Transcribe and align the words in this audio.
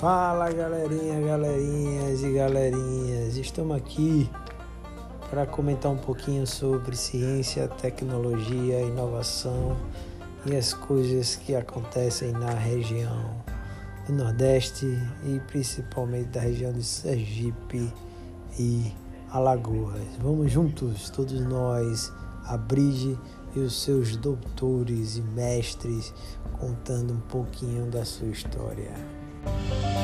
Fala 0.00 0.52
galerinha, 0.52 1.20
galerinhas 1.26 2.22
e 2.22 2.32
galerinhas, 2.32 3.36
estamos 3.36 3.76
aqui 3.76 4.30
para 5.28 5.44
comentar 5.44 5.90
um 5.90 5.96
pouquinho 5.96 6.46
sobre 6.46 6.94
ciência, 6.94 7.66
tecnologia, 7.66 8.80
inovação 8.80 9.76
e 10.46 10.54
as 10.54 10.72
coisas 10.72 11.34
que 11.34 11.52
acontecem 11.52 12.30
na 12.30 12.52
região 12.52 13.42
do 14.06 14.12
Nordeste 14.12 14.86
e 15.24 15.40
principalmente 15.48 16.28
da 16.28 16.42
região 16.42 16.72
de 16.72 16.84
Sergipe 16.84 17.92
e 18.56 18.92
Alagoas. 19.32 20.06
Vamos 20.20 20.52
juntos, 20.52 21.10
todos 21.10 21.40
nós, 21.40 22.12
a 22.44 22.56
Brige 22.56 23.18
e 23.56 23.58
os 23.58 23.82
seus 23.82 24.14
doutores 24.14 25.16
e 25.16 25.22
mestres, 25.22 26.14
contando 26.60 27.14
um 27.14 27.20
pouquinho 27.20 27.90
da 27.90 28.04
sua 28.04 28.28
história. 28.28 29.17
Bye. 29.44 29.97